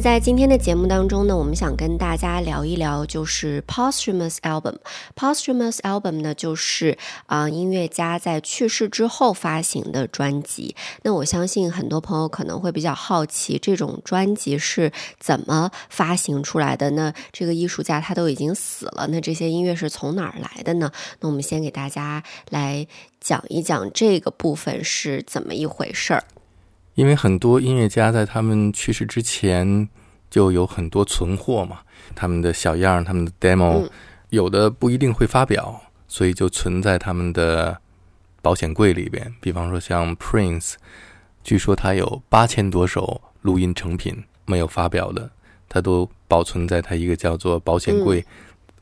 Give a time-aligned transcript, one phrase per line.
[0.00, 4.76] 在今天的节目当中呢，我们想跟大家聊一聊，就是 posthumous album。
[5.16, 6.96] posthumous album 呢，就是
[7.26, 10.76] 啊音乐家在去世之后发行的专辑。
[11.02, 16.90] 那我相信很多朋友可能会比较好奇，这种专辑是怎么发行出来的？
[16.90, 20.92] 那这个艺术家他都已经死了，那这些音乐是从哪儿来的呢？
[21.20, 22.86] 那我们先给大家来
[23.20, 26.22] 讲一讲这个部分是怎么一回事儿。
[26.98, 29.88] 因为很多音乐家在他们去世之前
[30.28, 31.78] 就有很多存货嘛，
[32.16, 33.88] 他们的小样、他们的 demo，
[34.30, 37.80] 有的不一定会发表，所以就存在他们的
[38.42, 39.32] 保险柜里边。
[39.40, 40.74] 比方说像 Prince，
[41.44, 45.30] 据说他有八千多首录音成品没有发表的，
[45.68, 48.26] 他都保存在他一个叫做保险柜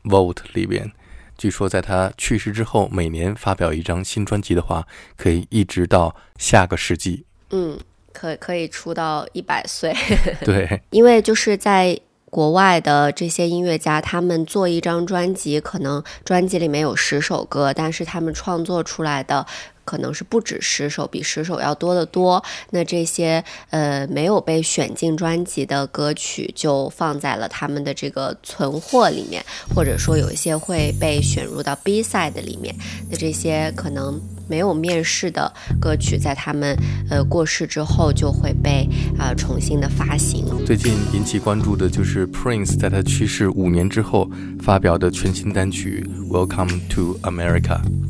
[0.05, 0.91] Vault 里边。
[1.37, 7.23] 据说在他去世之后，每年发表一张新专辑的话，可以一直到下个世纪。
[7.51, 7.77] 嗯。
[8.17, 9.95] 可可以出到一百岁，
[10.43, 11.99] 对， 因为就是在
[12.31, 19.45] 国外的这些音乐家，他们做一张专辑，可能专辑里面有十首歌，但是他们创作出来的
[19.85, 22.43] 可能是不止十首，比十首要多得多。
[22.71, 32.75] 那这些呃没有被选进专辑的歌曲，就放在了他们的这个存货里面，或者说有一些会被选入到 B side 里面。
[33.11, 34.19] 那这些可能。
[34.47, 36.75] 没有面世的歌曲，在他们
[37.09, 40.45] 呃过世之后，就会被啊重新的发行。
[40.65, 44.29] 最近引起关注的就是 Prince 在他去世五年之后
[44.61, 47.61] 发表的全新单曲《Welcome to America》。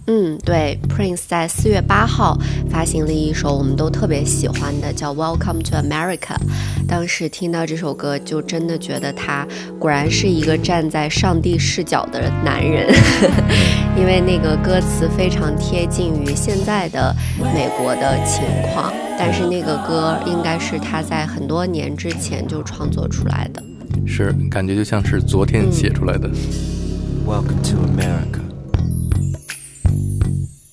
[0.07, 2.37] 嗯，对，Prince 在四月八号
[2.69, 6.17] 发行了一首我们都特别喜欢的，叫《Welcome to America》。
[6.87, 9.45] 当时听到这首歌，就真的觉得他
[9.77, 12.87] 果然是一个站在上帝视角的男人，
[13.99, 16.26] 因为那个歌词非常贴近于。
[16.35, 17.15] 现在的
[17.53, 18.43] 美国的情
[18.73, 23.63] 况，但是那个歌应该是他在很多年之前就创作出来的，
[24.05, 26.29] 是感觉就像是昨天写出来的。
[27.25, 28.41] Welcome to America,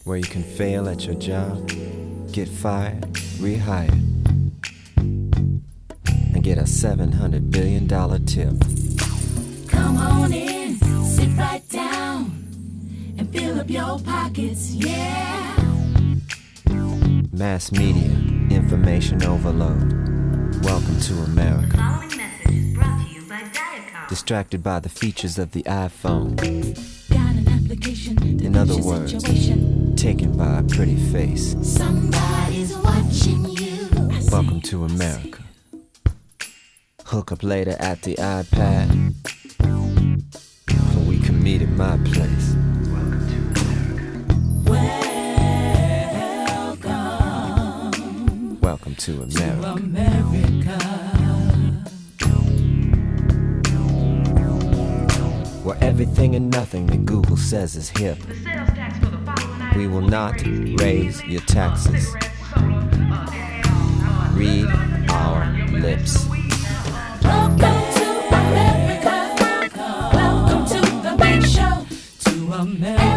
[0.05, 1.69] where you can fail at your job,
[2.33, 3.01] get fired,
[3.41, 3.99] rehired,
[6.33, 8.55] and get a seven hundred billion dollar tip.
[9.69, 11.94] Come on in, sit right down,
[13.25, 15.57] and fill up your pockets, yeah.
[17.33, 18.11] Mass media,
[18.51, 19.93] information overload.
[20.65, 21.79] Welcome to America.
[24.09, 26.39] Distracted by the features of the iPhone.
[28.43, 29.13] In other words,
[30.01, 31.57] taken by a pretty face.
[31.63, 33.89] Somebody's watching you.
[34.31, 35.43] Welcome to America.
[37.07, 39.15] Hook up later at the iPad.
[41.07, 42.54] we can meet at my place.
[48.75, 49.69] Welcome to America.
[49.85, 50.79] America.
[55.63, 58.19] Where everything and nothing that Google says is hip.
[59.77, 60.43] We will not
[60.81, 62.17] raise your taxes.
[64.33, 64.67] Read
[65.09, 66.27] our lips.
[67.23, 69.37] Welcome to America.
[70.13, 71.87] Welcome to the big show.
[72.29, 73.14] To America.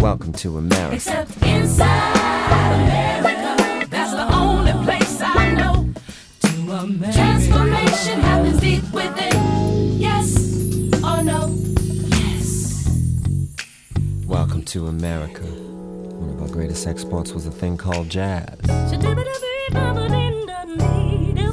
[0.00, 0.94] Welcome to America.
[0.94, 2.16] Except inside
[2.74, 3.86] America.
[3.88, 5.88] That's the only place I know.
[6.42, 7.12] To America.
[7.12, 9.98] Transformation happens deep within.
[9.98, 10.36] Yes
[11.02, 11.48] or no?
[12.08, 12.88] Yes.
[14.26, 15.42] Welcome to America.
[15.42, 18.58] One of our greatest exports was a thing called jazz.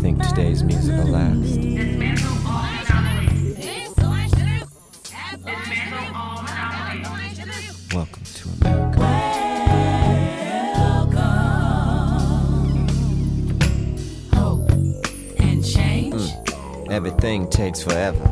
[0.02, 2.03] Think today's music will last.
[17.34, 18.26] Everything takes forever.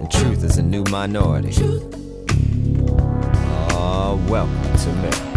[0.00, 1.52] And truth is a new minority.
[3.70, 5.35] Oh, welcome to America.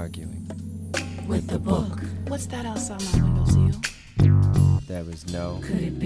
[0.00, 0.50] Arguing.
[1.28, 2.00] With the book.
[2.26, 4.80] What's that outside my window, windowsill?
[4.88, 5.99] There is no Could it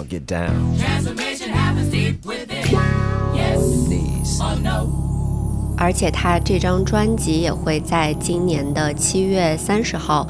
[0.00, 0.78] Or get down.
[0.78, 2.64] Transformation happens deep within.
[3.34, 4.40] Yes Knees.
[4.40, 5.76] or no?
[5.76, 10.26] 而且他这张专辑也会在今年的七月三十号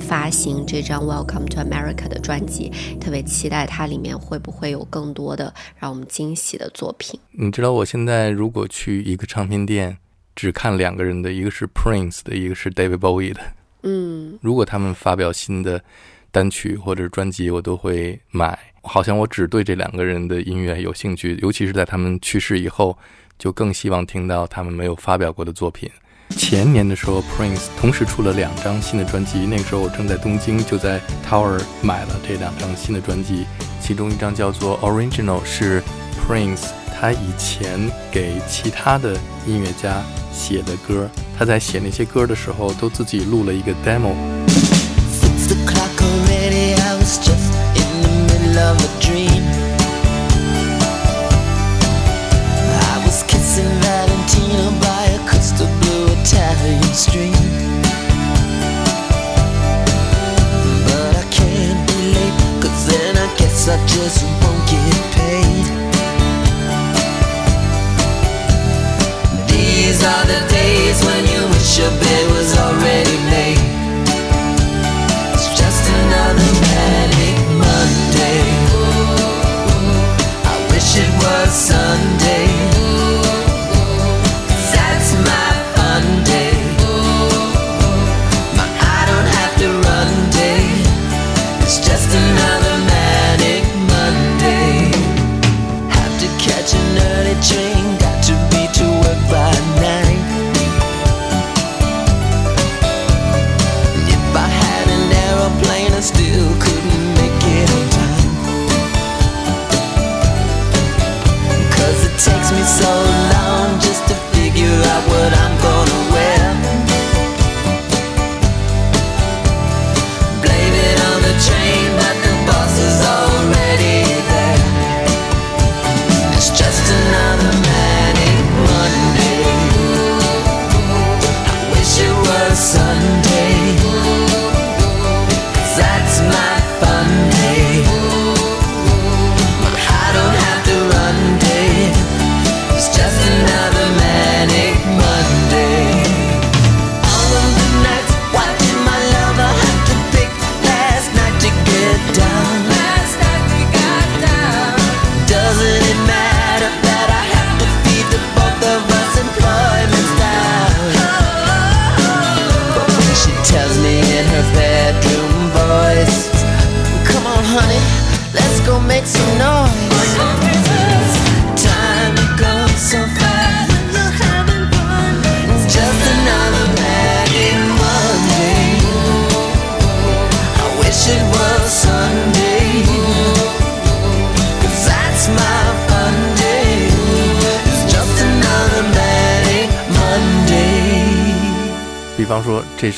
[0.00, 7.20] 发行这张《Welcome to America》的专辑，特别期待它里面会不会有更多的让我们惊喜的作品。
[7.32, 9.98] 你知道我现在如果去一个唱片店，
[10.34, 13.40] 只看两个人的，一个是 Prince 的，一个是 David Bowie 的。
[13.82, 15.82] 嗯，如果他们发表新的
[16.30, 18.58] 单曲或者专辑，我都会买。
[18.82, 22.98] 好像我只对这两个人的音乐有兴趣，尤其是在他们去世以后，
[23.38, 25.90] 就更希望听到他们没有发表过的作品。
[26.30, 30.98] 前年的时候，Prince 同时出了两张新的专辑，那个时候我正在东京，就在
[31.28, 33.44] Tower 买了这两张新的专辑，
[33.80, 35.82] 其中一张叫做 Original，是
[36.26, 39.14] Prince 他以前给其他的
[39.46, 40.02] 音乐家
[40.32, 41.08] 写的歌，
[41.38, 44.14] 他在写那些歌的时候都自己录了一个 demo。
[48.52, 49.44] Of a dream.
[52.90, 57.32] I was kissing Valentina by a crystal blue Italian stream.
[60.84, 65.66] But I can't be late, cause then I guess I just won't get paid.
[69.48, 72.24] These are the days when you wish your bed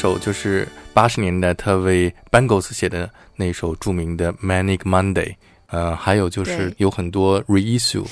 [0.05, 5.29] 首就是八十年代他为 Bangles 写的那首著名的《Manic Monday》，
[5.69, 8.07] 呃，还有就是有很多 reissue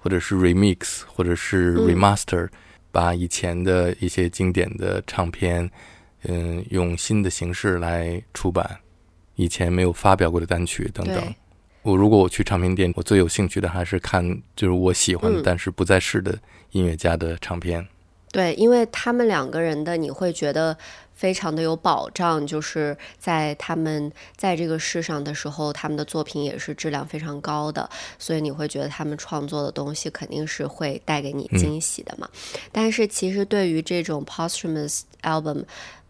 [0.00, 2.48] 或者是 remix 或者是嗯 remaster，、
[2.90, 5.70] 把以前的一些经典的唱片，
[6.24, 8.68] 嗯、用新的形式来出版，
[9.36, 11.32] 以前没有发表过的单曲等等。
[11.82, 16.36] 我如果我去唱片店，我最有兴趣的还是看就是我喜欢的、嗯但是不在世的
[16.72, 17.86] 音乐家的唱片。
[18.32, 20.76] 对，因为他们两个人的你会觉得
[21.16, 32.28] 非常的有保障，就是在他们在这个世上的时候，他们的作品也是质量非常高的，所以你会觉得他们创作的东西肯定是会带给你惊喜的嘛。
[32.70, 35.64] 但是其实对于这种 posthumous album。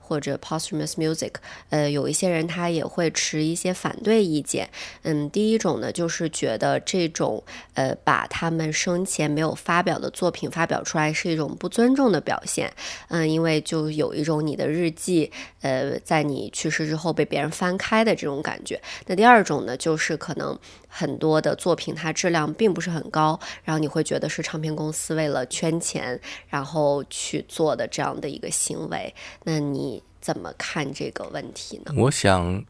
[0.07, 1.33] 或者 posthumous music，
[1.71, 4.71] 呃，有一些人他也会持一些反对意见。
[5.03, 7.43] 嗯，第一种呢，就是觉得这种
[7.75, 12.73] 呃把他们生前没有发表的作品发表出来是一种不尊重的表现。
[13.09, 15.31] 嗯，因为就有一种你的日记，
[15.63, 18.81] 呃，在你去世之后被别人翻开的这种感觉。
[19.07, 20.57] 那第二种呢，就是可能
[20.99, 29.15] 很多的作品它质量并不是很高，然后你会觉得是唱片公司为了圈钱，然后去做的这样的一个行为。
[29.45, 31.93] 那你怎么看这个问题呢？
[31.99, 32.65] 我想，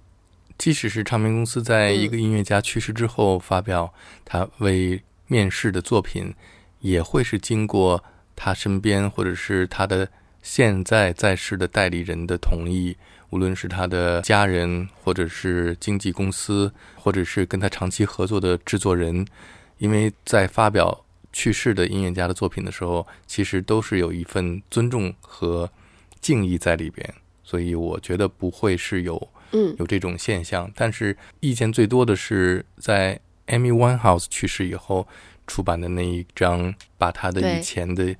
[0.58, 6.34] 即使是唱片公司在一个音乐家去世之后发表他为面试的作品，
[6.80, 8.02] 也会是经过
[8.34, 10.08] 他身边或者是他的
[10.42, 12.96] 现在在世的代理人的同意，
[13.30, 19.26] 无论是他的家人，或者是经纪公司，或者是跟他长期合作的制作人，
[19.78, 25.70] 因为在发表去世的音乐家的作品的时候，其实都是有一份尊重和
[26.20, 27.14] 敬意在里边。
[27.42, 35.06] 所以我觉得不会是有嗯有这种现象，但是意见最多的是在 Amy Winehouse 去世以后
[35.46, 38.16] 出版的那一张，把他的以前的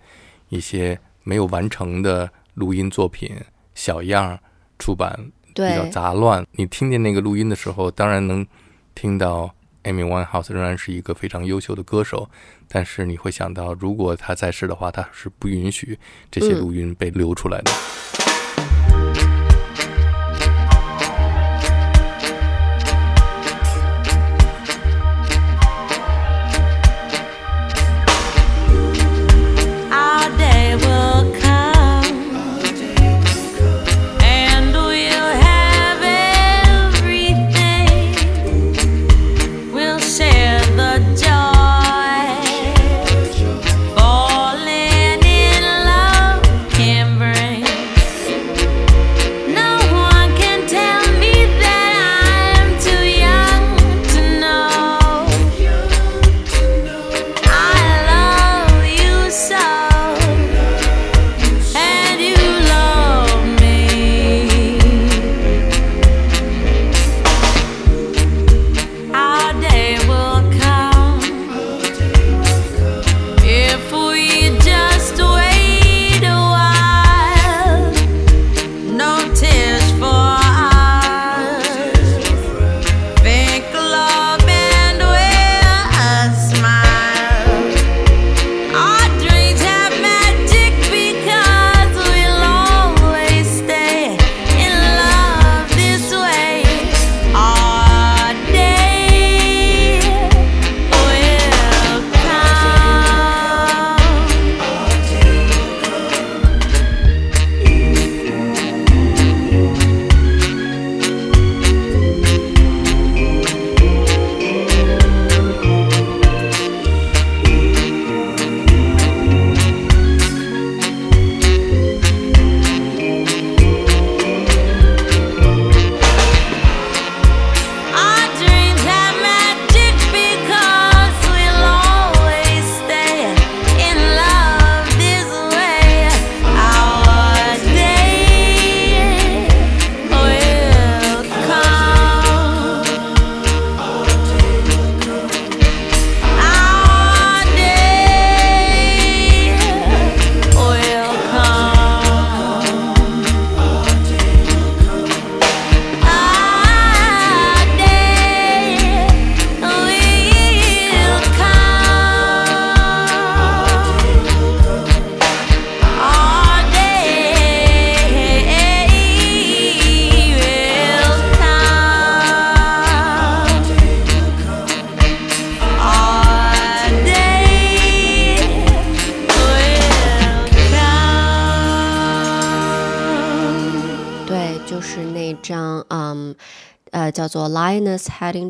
[0.48, 3.36] 一些没有完成的录音作品
[3.74, 4.38] 小样儿
[4.78, 6.46] 出版，比较，杂乱。
[6.52, 8.46] 你听见那个录音的时候，当然能
[8.94, 9.54] 听到
[9.84, 12.28] Amy Winehouse 仍然是一个非常优秀的歌手，
[12.68, 15.98] 但是你会想到，如果他在世的话，他是不允许
[16.30, 17.70] 这些嗯录音被流出来的。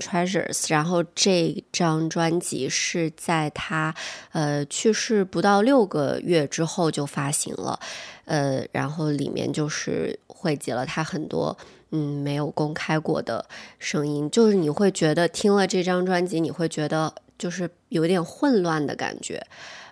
[0.01, 3.95] Treasures》，然后这张专辑是在他
[4.33, 7.79] 呃去世不到六个月之后就发行了，
[8.25, 11.57] 呃，然后里面就是汇集了他很多
[11.91, 13.45] 嗯没有公开过的
[13.79, 19.45] 声音，就是你会觉得听了这张专辑，你会觉得就是有点混乱的感觉，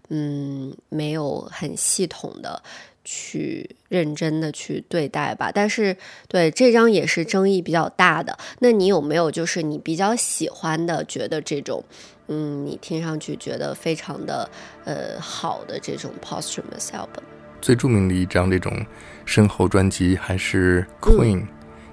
[0.09, 2.63] 嗯，没有很系统的。
[3.05, 5.97] 去认真的去对待吧，但是
[6.27, 8.37] 对这张也是争议比较大的。
[8.61, 11.85] 那你有没有就是你比较喜欢的，觉得这种，
[12.29, 14.49] 嗯，你听上去觉得非常的
[14.85, 17.23] 呃好的这种 posthumous album？
[17.61, 18.85] 最著名的一张这种
[19.25, 21.47] 身后专辑还是 Queen，、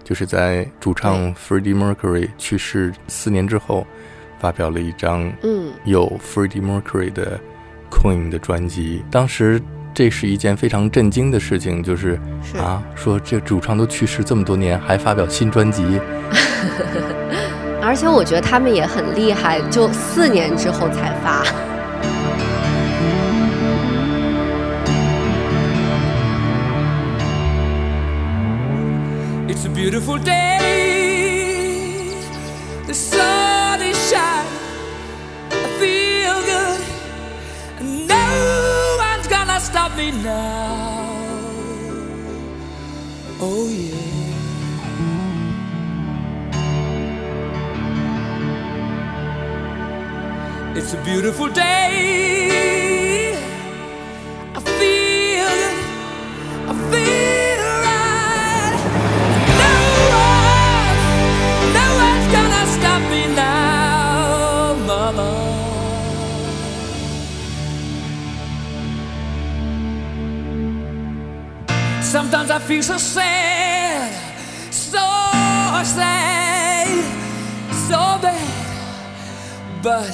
[0.03, 3.86] 就是在主唱 Freddie Mercury 去世四年之后，
[4.39, 7.39] 发表了一张嗯有 Freddie Mercury 的
[7.89, 9.01] Queen 的专辑。
[9.10, 9.62] 当时
[9.93, 15.83] 这是一件非常震惊的事情，就是是啊，说这主唱都去世这么多年，还发表新专辑，
[17.81, 21.43] 而且我觉得他们也很厉害，就四年之后才发。
[29.48, 30.81] It's a beautiful day.
[39.62, 41.10] Gonna stop me now.
[43.39, 43.98] Oh, yeah.
[50.75, 53.36] It's a beautiful day.
[54.56, 55.75] I feel good.
[56.70, 57.00] I feel
[72.12, 74.12] Sometimes I feel so sad,
[74.69, 75.00] so
[75.95, 76.89] sad,
[77.88, 80.12] so bad, but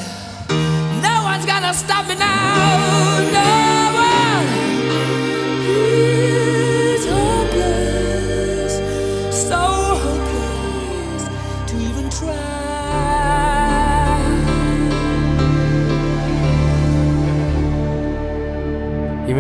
[1.02, 3.18] no one's gonna stop me now.
[3.34, 3.57] No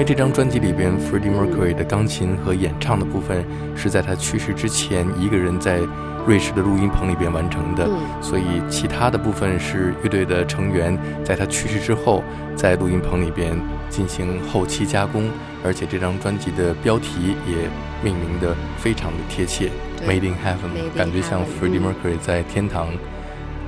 [0.07, 5.81] 这张专辑里边 Freddie Mercury 的钢琴和演唱的部分是在他去世之前一个人在
[6.25, 8.23] 瑞士的录音棚里边完成的，嗯。
[8.23, 12.23] 所以其他的部分是乐队的成员在他去世之后
[12.55, 15.29] 在录音棚里边进行后期加工，
[15.61, 17.67] 而且这张专辑的标题也
[18.01, 19.69] 命名的非常的贴切
[20.07, 21.83] ，Made in Heaven，Made in 感觉像 Heaven，Freddie 嗯。
[21.83, 22.87] Mercury 在天堂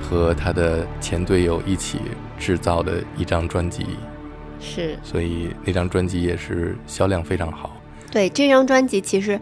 [0.00, 2.00] 和他的前队友一起
[2.38, 3.98] 制造的一张专辑。
[4.60, 7.74] 是所以那张专辑也是销量非常好。
[8.10, 9.38] 对这张专辑，其实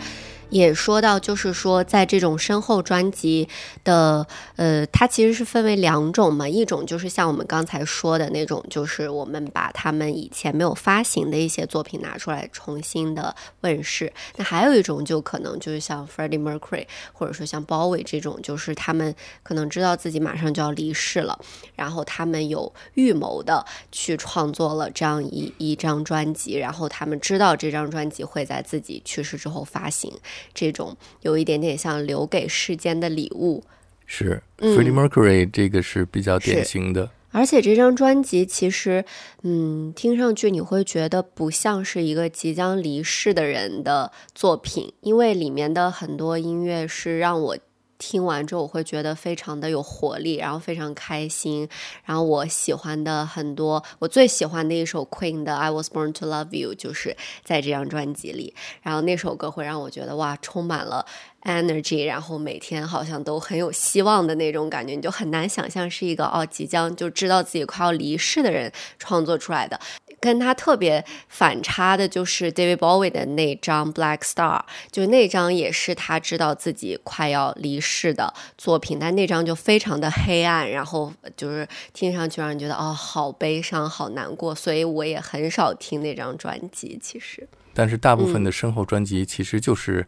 [0.50, 3.48] 也说到，就是说，在这种身后专辑
[3.84, 14.12] 的，呃，它其实是分为两种嘛，一种就是像我们刚才说的那种，就是我们把他们以前没有发行的一些作品拿出来重新的问世。
[14.36, 21.38] 那还有一种就可能就是像 Freddie Mercury 或者说像 Bowie 这种，就是他们可能知道自己马上就要离世了，
[21.74, 30.12] 然后他们有预谋的去创作了这样一一张专辑，然后他们知道这张专辑会在自己去世之后发行，
[30.54, 33.62] 这种有一点点像留给世间的礼物。
[34.06, 34.76] 是、嗯。
[34.76, 39.04] Freddie Mercury 这个是比较典型的，而且这张专辑其实，
[39.42, 47.58] 嗯，听上去你会觉得不像是一个即将离世的人的作品，因为里面的很多音乐是让我
[47.98, 51.68] 听完之后我会觉得非常的有活力，然后非常开心。
[52.04, 58.54] 然后我喜欢的很多，我最喜欢的一首 Queen 的《I Was Born to Love You》就是在这张专辑里。
[58.82, 61.04] 然后那首歌会让我觉得哇，充满了
[61.42, 69.78] energy，然后每天好像都很有希望的那种感觉，你就很难想象是一个哦即将就知道自己快要离世的人创作出来的。
[70.20, 86.98] 跟他特别反差的就是 David Bowie 的那张《Black Star》，就那张也是他知道自己快要离世的作品，但那张就非常的黑暗，然后就是听上去让人觉得哦好悲伤、好难过，所以我也很少听那张专辑。
[87.00, 90.06] 其实，但是大部分的身后专辑其实就是，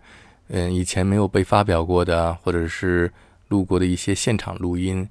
[0.49, 3.12] 嗯、以前没有被发表过的，或者是
[3.49, 5.09] 录过的一些现场录音。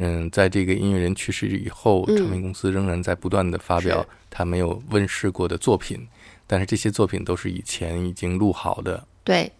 [0.00, 6.08] 嗯，在这个音乐人去世以后，嗯唱片公司仍然在不断的发表他没有问世过的作品，
[6.46, 9.06] 但是这些作品都是以前已经录好的。
[9.22, 9.52] 对，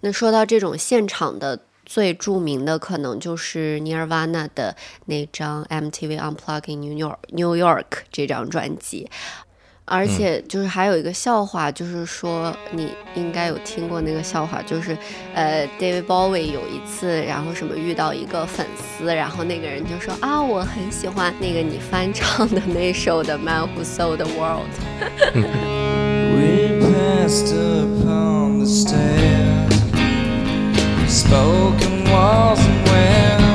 [0.00, 1.60] 那说到这种现场的。
[1.88, 4.76] 最著名的可能就是 Nirvana 的
[5.06, 9.08] 那张 MTV Unplugged in New York New York 这张专辑，
[9.88, 14.96] 而且就是还有一个笑话，就是说你应该有听过那个笑话，就是
[15.34, 24.68] 呃，David Bowie 有一次，然后什么遇到一个粉丝，然后那个人就说啊，我很喜欢那个你翻唱的那首的《Man Who Sold the World》。
[26.34, 29.74] We passed upon the stairs.
[31.08, 33.47] Spoken wasn't well,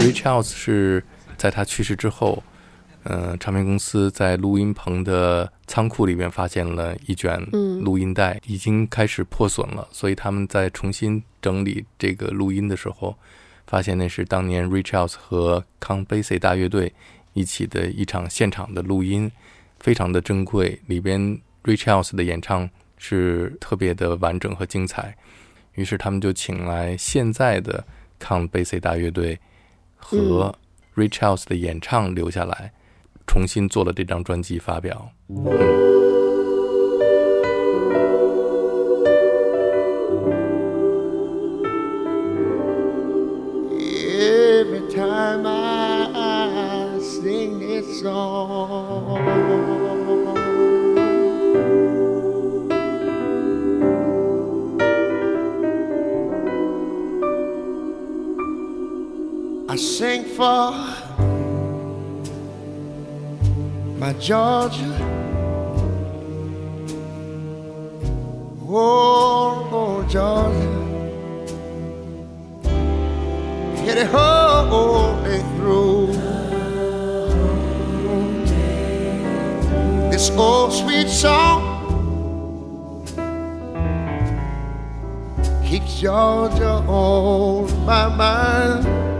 [0.00, 1.04] Ray Charles 是
[1.36, 2.42] 在他去世之后，
[3.02, 13.14] 呃，唱片公司在录音棚的仓库里面发现了一卷嗯录音带，已经开始破损了，所以他们在重新整理这个录音的时候，
[13.66, 16.94] 发现那是当年 Ray Charles 和康贝西大乐队
[17.34, 19.30] 一起的一场现场的录音，
[19.80, 21.20] 非常的珍贵，里边
[21.64, 25.14] Ray Charles 的演唱是特别的完整和精彩，
[25.74, 27.84] 于是他们就请来现在的
[28.18, 29.38] 康贝西大乐队。
[30.00, 30.54] 和
[30.96, 32.72] Ray Charles 的演唱留下来，
[33.26, 35.10] 重新做了这张专辑发表。
[60.00, 60.72] Sing for
[64.00, 64.96] my Georgia.
[68.66, 70.72] Oh, oh, Georgia.
[73.84, 76.06] Get it oh, oh, whole day through.
[80.10, 81.60] This old sweet song
[85.62, 89.19] keeps Georgia on my mind.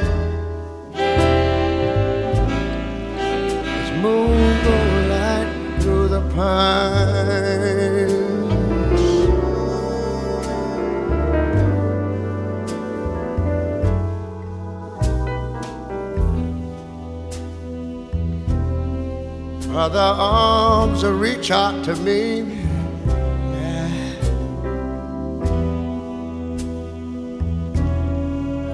[6.41, 8.11] pines.
[19.73, 22.59] Other arms reach out to me.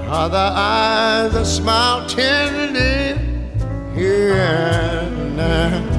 [0.09, 3.17] Other eyes that smile tenderly
[3.93, 5.96] here and now.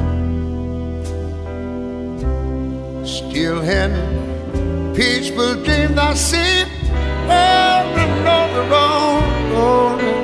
[3.49, 6.65] Still in peaceful dreams I see
[7.31, 10.18] all along the road.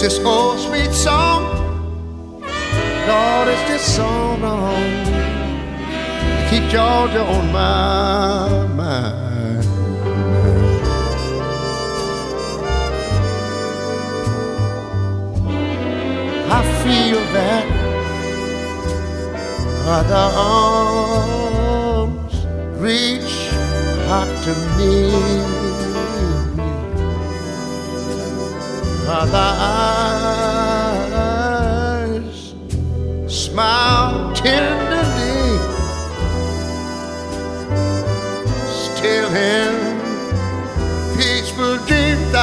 [0.00, 1.44] This old sweet song.
[2.40, 5.04] Lord, it's this song on.
[6.48, 9.64] Keep Georgia on my mind.
[16.50, 17.66] I feel that
[19.86, 20.28] other
[21.94, 22.34] arms
[22.80, 23.52] reach
[24.08, 25.69] out to me.
[29.12, 29.50] Other
[30.86, 32.54] eyes
[33.26, 35.58] smile tenderly,
[38.70, 39.72] still in
[41.16, 42.34] peaceful dreams.
[42.34, 42.38] I,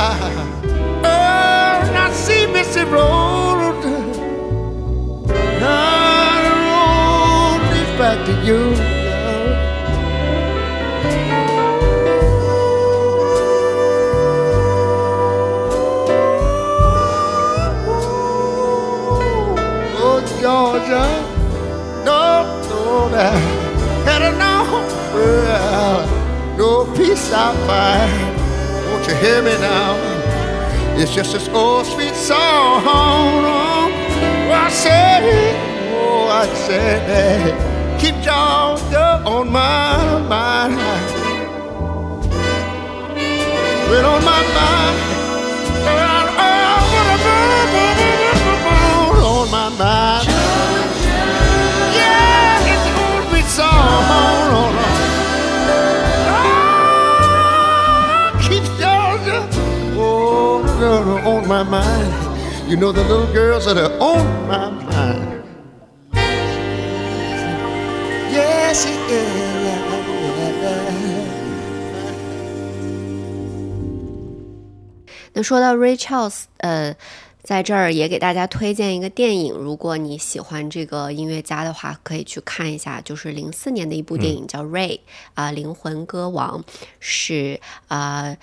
[1.05, 3.81] oh, I see Missy Road.
[5.61, 8.96] Now the road leads back to you.
[26.77, 28.37] No peace I find.
[28.87, 29.95] Won't you hear me now?
[30.99, 32.83] It's just this old sweet song.
[32.85, 35.23] Oh, I said,
[35.95, 40.77] oh, I said, keep Georgia on my mind.
[43.89, 45.06] Well, on my mind.
[61.57, 62.69] My mind.
[62.69, 65.43] You know the little girls that are on my mind.
[68.31, 69.47] Yes, yeah.
[75.33, 76.95] 那说到 Ray Charles，呃，
[77.43, 84.89] 在这儿也给大家推荐一个电影，如果你喜欢这个音乐家的话，可以去看一下，就是零四年的一部电影叫《Ray》
[85.33, 86.63] 啊、灵魂歌王》，
[86.99, 88.21] 是啊。
[88.25, 88.37] 呃，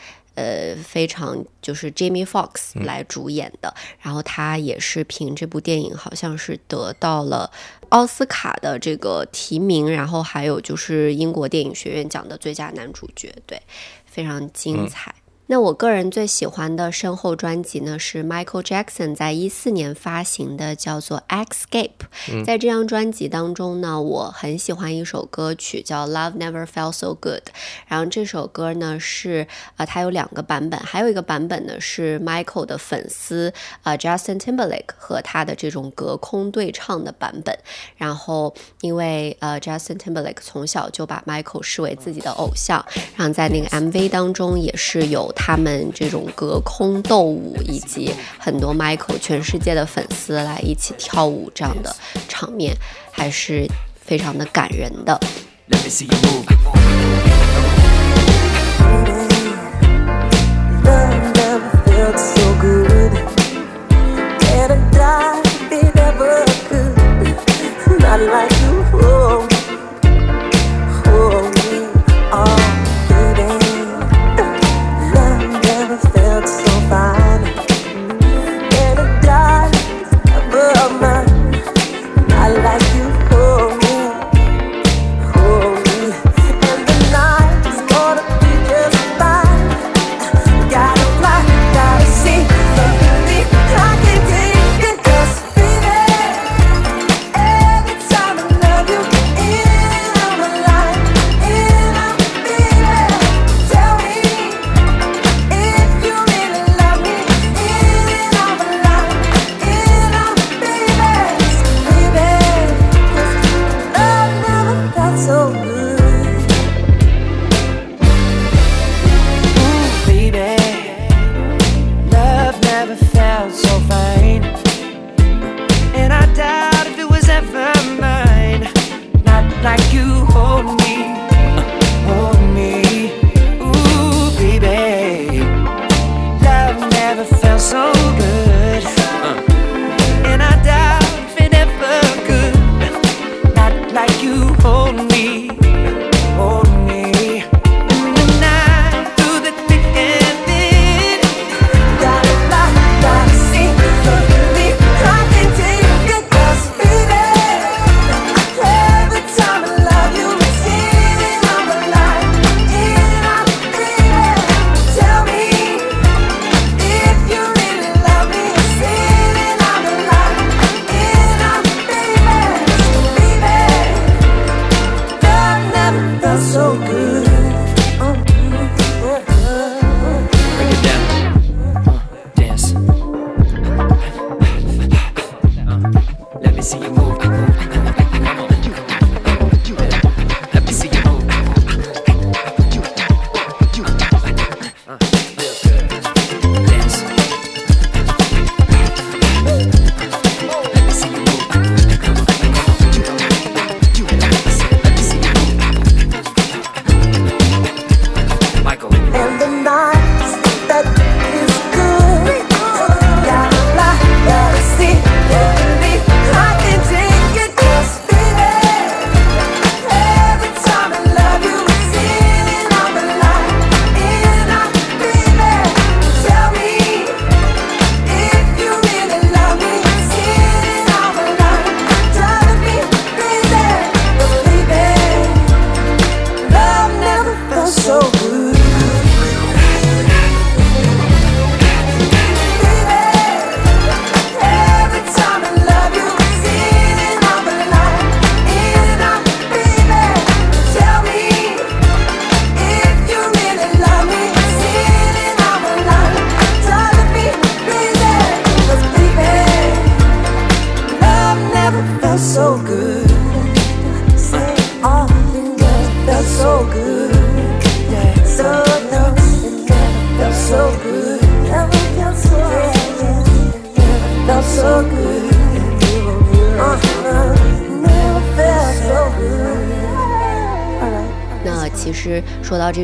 [0.83, 7.51] 非常就是 Jamie Foxx 来主演的，然后他也是凭这部电影，好像是得到了
[7.91, 13.61] 奥斯卡的这个提名，然后还有就是英国电影学院奖的最佳男主角，对，
[14.05, 15.15] 非常精彩。
[15.47, 21.91] 那我个人最喜欢的身后专辑呢，是 Michael Jackson 在一四年发行的，叫做《Escape》。
[22.47, 27.43] 在这张专辑当中呢，我很喜欢一首歌曲叫《Love Never Felt So Good》。
[27.87, 33.53] 然后这首歌呢是呃，它有两个版本，还有一个版本呢是 Michael 的粉丝
[33.83, 37.55] 呃 Justin Timberlake 和他的这种隔空对唱的版本。
[37.99, 42.83] 然后因为呃 Justin Timberlake 从小就把 Michael 视为自己的偶像，
[43.15, 45.44] 然后在那个 MV 当中也是有他。
[45.47, 51.95] 他们这种隔空斗舞，以及很多 Michael 全世界的粉丝来一起跳舞这样的
[52.27, 52.75] 场面，
[53.13, 53.67] 还是
[54.01, 55.21] 非常的感人的。
[55.69, 56.47] Let me see you move.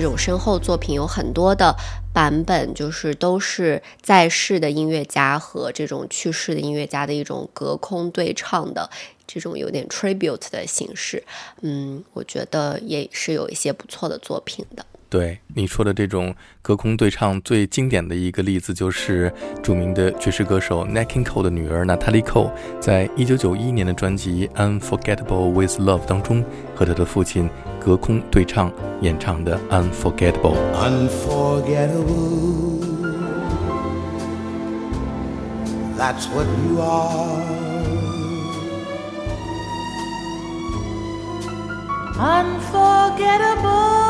[0.01, 1.77] 这种身后作品，有很多的
[2.11, 8.89] 版本，就是都是在世的音乐家和这种去世的音乐家的一种隔空对唱的
[9.27, 11.23] 这种有点 tribute 的形式。
[11.61, 14.87] 嗯，我觉得也是有一些不错的作品的。
[15.11, 16.33] 对你说的这种
[16.63, 26.45] 隔空对唱，最经典的一个例子就是著名的爵士歌手 Nat King Cole 的女儿 Natalie Cole，在一九九一年的专辑《Unforgettable with Love》当中，
[26.77, 27.51] 和她的父亲
[27.81, 30.55] 隔空对唱演唱的《Unforgettable》。
[30.75, 32.79] Unforgettable.
[35.99, 37.43] That's what you are.
[42.17, 44.10] Unforgettable,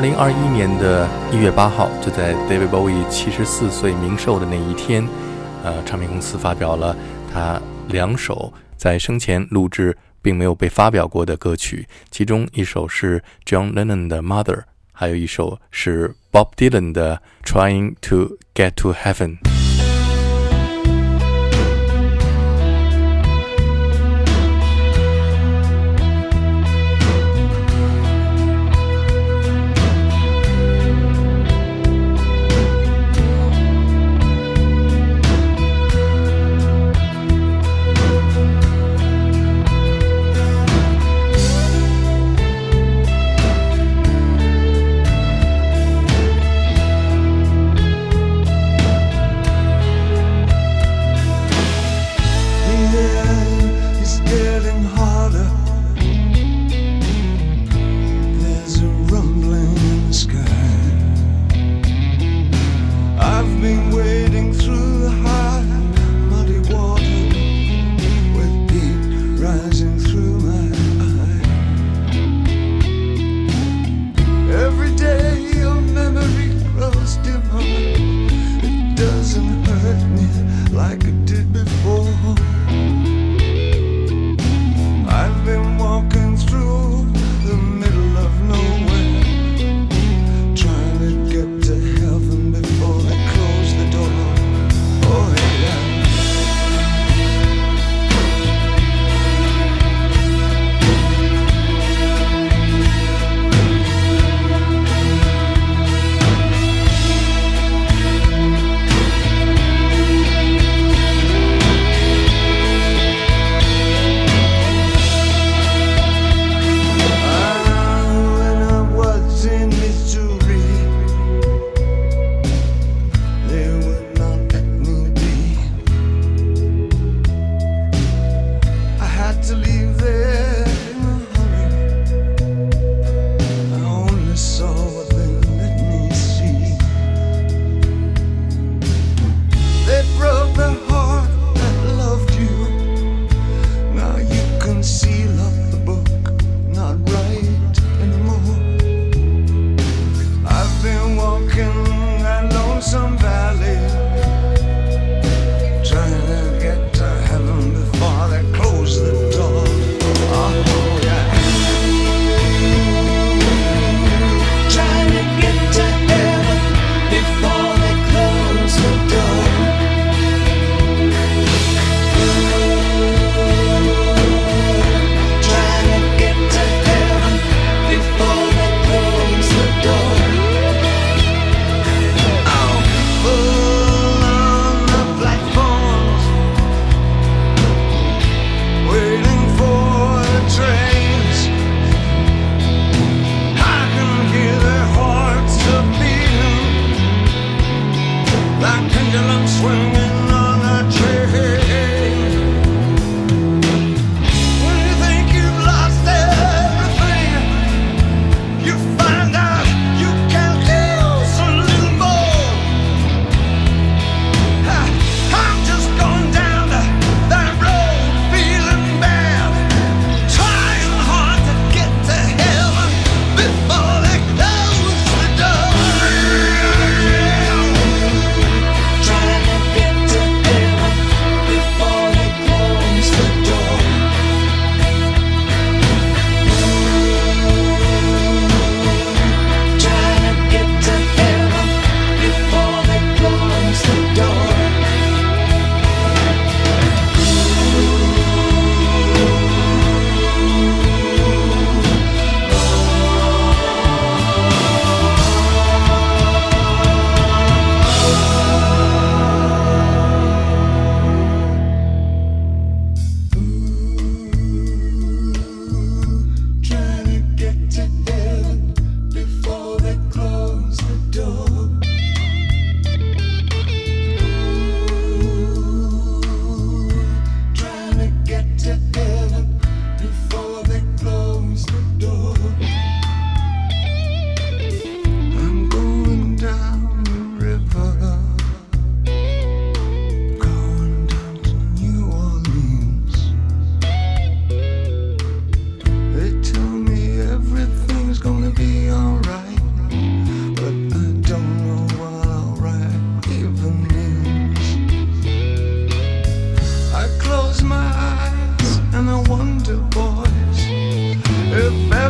[0.00, 5.06] 二零二一年的一月八号，就在 David Bowie 七十四岁冥寿的那一天，
[5.62, 6.96] 呃，唱片公司发表了
[7.30, 14.56] 他两首在生前录制并没有被发表过的歌曲，其中一首是 John Lennon 的《Mother》，
[14.90, 19.36] 还有一首是 Bob Dylan 的《Trying to Get to Heaven》。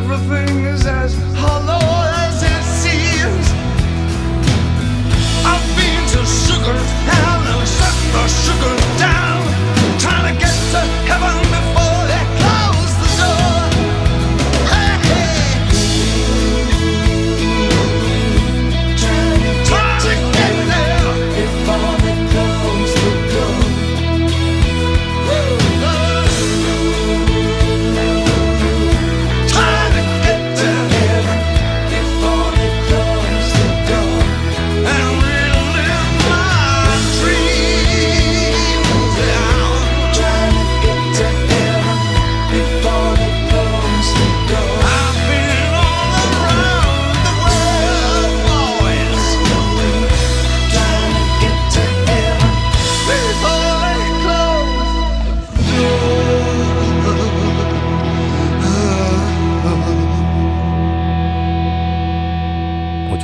[0.02, 1.84] everything is as hollow
[2.24, 3.46] as it seems.
[5.44, 6.78] I've been to sugar
[7.16, 8.79] and I've sucked the sugar.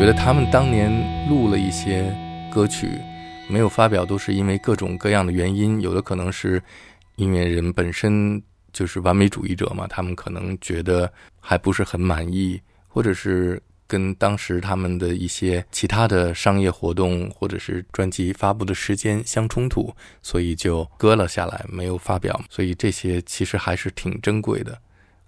[0.07, 0.89] 觉得他们当年
[1.29, 2.15] 录了一些
[2.49, 2.89] 歌曲，
[3.49, 5.81] 没有发表，都是因为各种各样的原因。
[5.81, 6.63] 有的可能是
[7.17, 8.41] 音乐人本身
[8.73, 19.93] 就是完美主义者嘛，他们可能觉得还不是很满意，或者是跟当时他们的一些其他的商业活动或者是专辑发布的时间相冲突，
[20.23, 22.41] 所以就搁了下来，没有发表。
[22.49, 24.79] 所以这些其实还是挺珍贵的。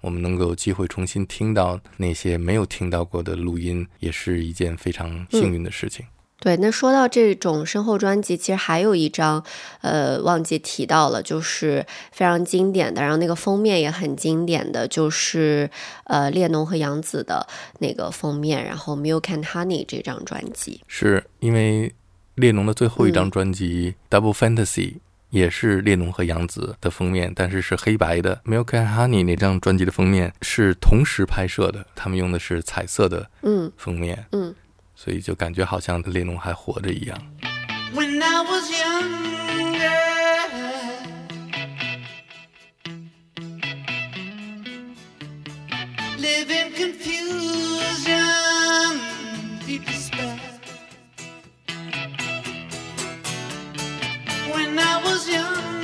[0.01, 6.07] 我们能够有机会重新听到那些没有听到过的录音，也是一件非常幸运的事情。
[6.41, 9.45] 对，那说到这种身后专辑，其实还有一张，
[9.81, 15.69] 呃，忘记提到了，就是非常经典的，然后那个封面也很经典的，就是
[16.05, 17.45] 呃列侬和杨紫的
[17.81, 20.81] 那个封面，然后《Milk and Honey》这张专辑。
[20.87, 21.93] 是因为
[22.37, 24.93] 列侬的最后一张专辑《Double Fantasy》
[25.31, 28.41] 也是列侬和杨紫的封面，但是是黑白的。
[28.51, 34.55] 《Milk and Honey》那张专辑的封面是同时拍摄的，他们用的是彩色的嗯封面，嗯，
[34.95, 37.19] 所以就感觉好像列侬还活着一样。
[37.95, 39.91] When I was younger,
[46.19, 46.73] live in
[54.99, 55.78] I was younger,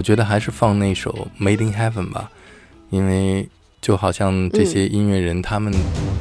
[0.00, 2.30] 我觉得还是放那首 made in heaven 吧
[2.88, 3.46] 因为
[3.82, 5.70] 就好像这些音乐人他们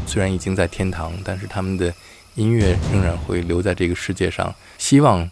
[0.06, 1.94] 虽然已经在天堂但是他们的
[2.36, 4.54] 音乐仍然会留在这个世界上。
[4.78, 5.30] 希望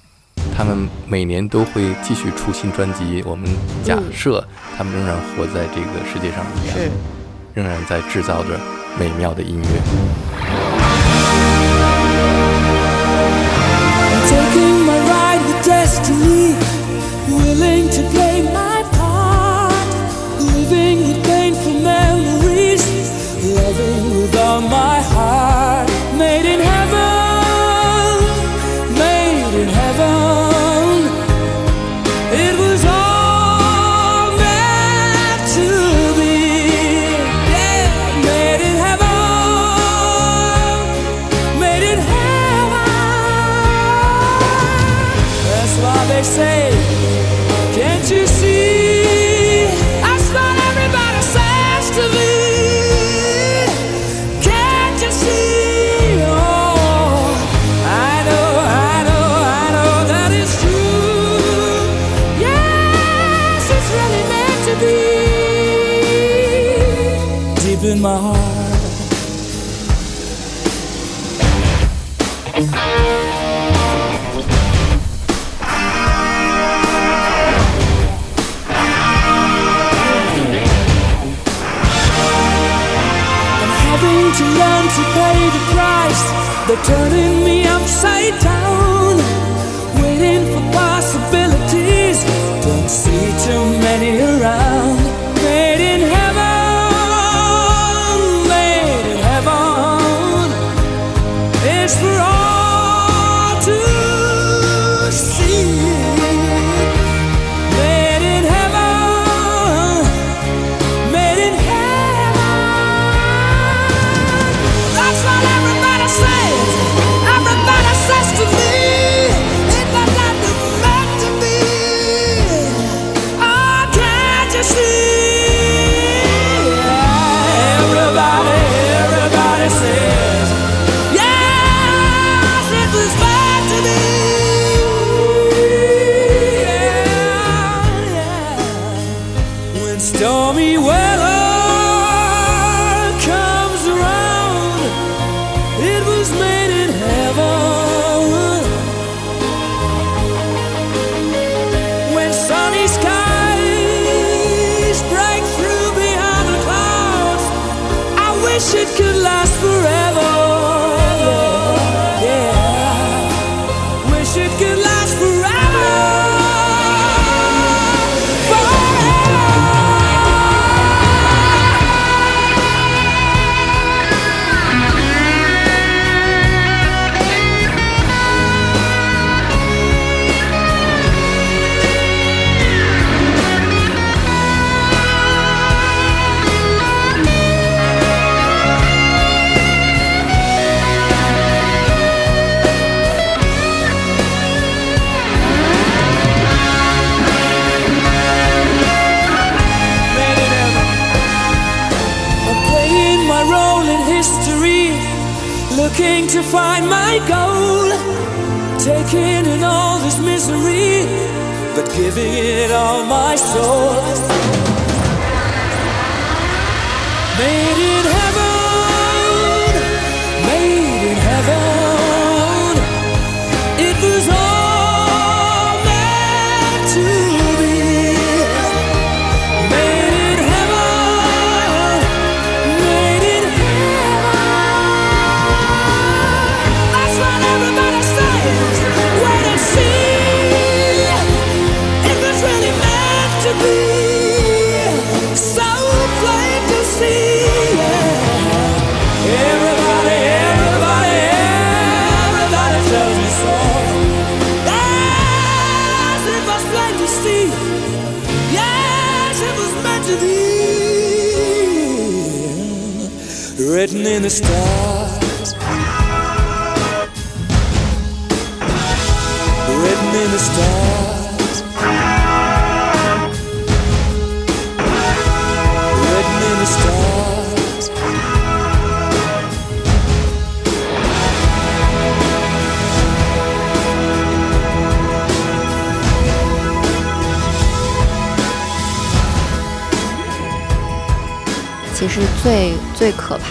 [0.55, 3.49] 他们每年都会继续出新专辑我们
[3.83, 4.41] 假设
[4.77, 6.77] 他们仍然活在这个世界上一样
[7.53, 8.57] 仍然在制造着
[8.97, 10.96] 美妙的音乐。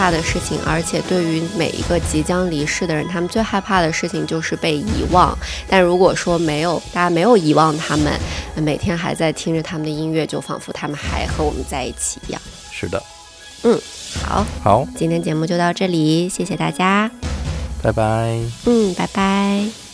[0.07, 5.37] 怕的事情，而且对于每一个即将离世的人，他们最害怕的事情就是被遗忘。
[5.69, 8.13] 但如果说没有大家没有遗忘他们，
[8.55, 12.41] 每天还在听着他们的音乐，就仿佛他们还和我们在一起一样。
[12.71, 13.03] 是的，
[13.65, 13.81] 嗯，
[14.23, 17.11] 好，好，今天节目就到这里，谢谢大家。
[17.83, 18.39] 拜拜。
[18.67, 19.86] 嗯，拜拜。